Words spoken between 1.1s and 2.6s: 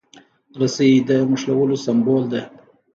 نښلولو سمبول ده.